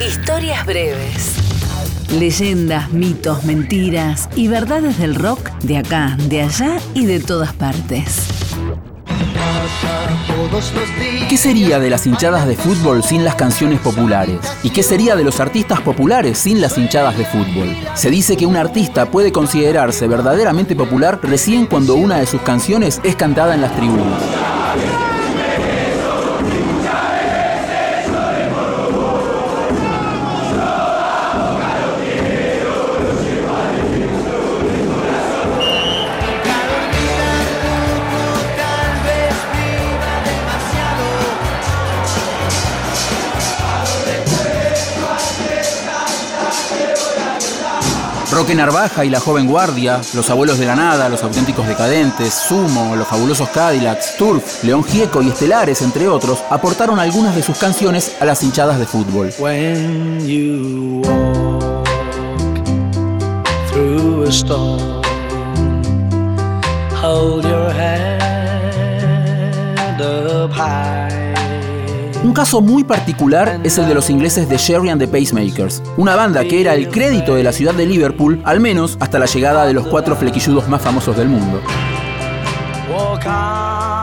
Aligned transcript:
Historias 0.00 0.64
breves. 0.64 1.34
Leyendas, 2.12 2.92
mitos, 2.92 3.42
mentiras 3.44 4.28
y 4.36 4.46
verdades 4.46 4.96
del 4.98 5.16
rock 5.16 5.50
de 5.64 5.78
acá, 5.78 6.16
de 6.28 6.42
allá 6.42 6.78
y 6.94 7.04
de 7.04 7.18
todas 7.18 7.52
partes. 7.52 8.28
¿Qué 11.28 11.36
sería 11.36 11.80
de 11.80 11.90
las 11.90 12.06
hinchadas 12.06 12.46
de 12.46 12.54
fútbol 12.54 13.02
sin 13.02 13.24
las 13.24 13.34
canciones 13.34 13.80
populares? 13.80 14.38
¿Y 14.62 14.70
qué 14.70 14.84
sería 14.84 15.16
de 15.16 15.24
los 15.24 15.40
artistas 15.40 15.80
populares 15.80 16.38
sin 16.38 16.60
las 16.60 16.78
hinchadas 16.78 17.18
de 17.18 17.24
fútbol? 17.24 17.76
Se 17.94 18.08
dice 18.08 18.36
que 18.36 18.46
un 18.46 18.56
artista 18.56 19.10
puede 19.10 19.32
considerarse 19.32 20.06
verdaderamente 20.06 20.76
popular 20.76 21.18
recién 21.22 21.66
cuando 21.66 21.96
una 21.96 22.18
de 22.18 22.26
sus 22.26 22.40
canciones 22.42 23.00
es 23.02 23.16
cantada 23.16 23.54
en 23.54 23.62
las 23.62 23.74
tribunas. 23.74 24.22
Roque 48.30 48.54
Narvaja 48.54 49.04
y 49.04 49.10
la 49.10 49.20
joven 49.20 49.46
guardia, 49.46 50.00
Los 50.14 50.28
abuelos 50.28 50.58
de 50.58 50.66
la 50.66 50.76
nada, 50.76 51.08
Los 51.08 51.22
auténticos 51.22 51.66
decadentes, 51.66 52.34
Sumo, 52.34 52.94
Los 52.94 53.08
fabulosos 53.08 53.48
Cadillacs, 53.48 54.16
Turf, 54.16 54.62
León 54.64 54.84
Gieco 54.84 55.22
y 55.22 55.28
Estelares, 55.28 55.80
entre 55.82 56.08
otros, 56.08 56.40
aportaron 56.50 56.98
algunas 56.98 57.34
de 57.34 57.42
sus 57.42 57.56
canciones 57.58 58.16
a 58.20 58.24
las 58.24 58.42
hinchadas 58.42 58.78
de 58.78 58.86
fútbol. 58.86 59.32
Un 72.24 72.32
caso 72.32 72.60
muy 72.60 72.82
particular 72.82 73.60
es 73.62 73.78
el 73.78 73.86
de 73.86 73.94
los 73.94 74.10
ingleses 74.10 74.48
de 74.48 74.56
Sherry 74.56 74.88
and 74.88 75.00
the 75.00 75.06
Pacemakers, 75.06 75.80
una 75.96 76.16
banda 76.16 76.44
que 76.44 76.60
era 76.60 76.74
el 76.74 76.88
crédito 76.88 77.36
de 77.36 77.44
la 77.44 77.52
ciudad 77.52 77.74
de 77.74 77.86
Liverpool, 77.86 78.42
al 78.44 78.58
menos 78.58 78.96
hasta 78.98 79.20
la 79.20 79.26
llegada 79.26 79.66
de 79.66 79.72
los 79.72 79.86
cuatro 79.86 80.16
flequilludos 80.16 80.68
más 80.68 80.82
famosos 80.82 81.16
del 81.16 81.28
mundo. 81.28 81.60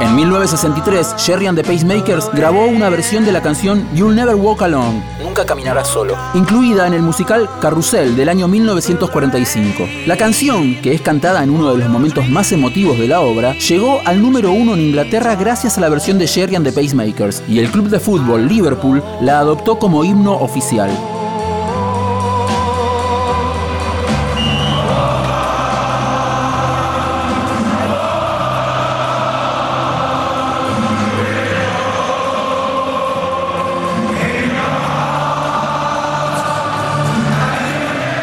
En 0.01 0.15
1963, 0.15 1.15
Sherry 1.17 1.47
and 1.47 1.57
the 1.57 1.63
Pacemakers 1.63 2.29
grabó 2.33 2.65
una 2.65 2.89
versión 2.89 3.25
de 3.25 3.31
la 3.31 3.41
canción 3.41 3.87
You'll 3.93 4.15
Never 4.15 4.35
Walk 4.35 4.61
Alone, 4.61 5.03
Nunca 5.21 5.45
Caminarás 5.45 5.87
Solo, 5.87 6.15
incluida 6.33 6.85
en 6.87 6.93
el 6.93 7.01
musical 7.01 7.49
Carrusel 7.61 8.15
del 8.15 8.29
año 8.29 8.47
1945. 8.47 9.87
La 10.05 10.17
canción, 10.17 10.81
que 10.81 10.93
es 10.93 11.01
cantada 11.01 11.43
en 11.43 11.49
uno 11.49 11.71
de 11.71 11.79
los 11.79 11.89
momentos 11.89 12.27
más 12.29 12.51
emotivos 12.51 12.99
de 12.99 13.07
la 13.07 13.21
obra, 13.21 13.53
llegó 13.53 14.01
al 14.05 14.21
número 14.21 14.51
uno 14.51 14.73
en 14.73 14.81
Inglaterra 14.81 15.35
gracias 15.35 15.77
a 15.77 15.81
la 15.81 15.89
versión 15.89 16.17
de 16.17 16.27
Sherry 16.27 16.55
and 16.55 16.65
the 16.65 16.73
Pacemakers, 16.73 17.41
y 17.47 17.59
el 17.59 17.71
club 17.71 17.89
de 17.89 17.99
fútbol 17.99 18.47
Liverpool 18.47 19.03
la 19.21 19.39
adoptó 19.39 19.79
como 19.79 20.03
himno 20.03 20.33
oficial. 20.33 20.89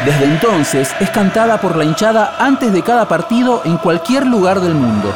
Desde 0.05 0.25
entonces 0.25 0.93
es 0.99 1.09
cantada 1.11 1.61
por 1.61 1.77
la 1.77 1.85
hinchada 1.85 2.35
antes 2.37 2.73
de 2.73 2.81
cada 2.81 3.07
partido 3.07 3.61
en 3.63 3.77
cualquier 3.77 4.25
lugar 4.25 4.59
del 4.59 4.73
mundo. 4.73 5.13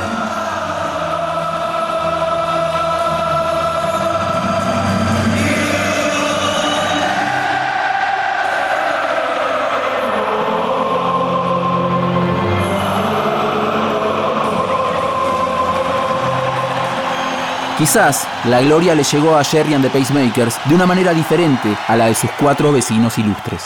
Quizás 17.78 18.28
la 18.46 18.60
gloria 18.62 18.96
le 18.96 19.04
llegó 19.04 19.36
a 19.36 19.44
Jerry 19.44 19.76
and 19.76 19.84
the 19.84 19.92
Pacemakers 19.92 20.56
de 20.66 20.74
una 20.74 20.88
manera 20.88 21.14
diferente 21.14 21.78
a 21.88 21.96
la 21.96 22.08
de 22.08 22.16
sus 22.16 22.32
cuatro 22.32 22.72
vecinos 22.72 23.20
ilustres. 23.20 23.66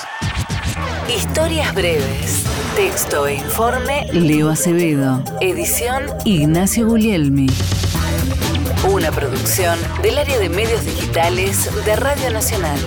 Historias 1.08 1.74
breves. 1.74 2.44
Texto 2.76 3.26
e 3.26 3.36
informe 3.36 4.06
Leo 4.12 4.50
Acevedo. 4.50 5.24
Edición 5.40 6.04
Ignacio 6.26 6.88
Guglielmi. 6.88 7.48
Una 8.92 9.12
producción 9.12 9.80
del 10.02 10.18
área 10.18 10.40
de 10.40 10.50
medios 10.50 10.84
digitales 10.84 11.70
de 11.86 11.96
Radio 11.96 12.32
Nacional. 12.32 12.80